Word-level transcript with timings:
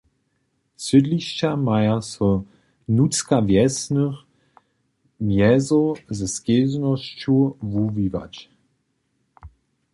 Sydlišća 0.83 1.51
maja 1.65 1.97
so 2.11 2.29
znutřka 2.93 3.37
wjesnych 3.49 4.17
mjezow 5.27 5.89
ze 6.17 6.27
skedźbnosću 6.35 7.37
wuwiwać. 7.71 8.33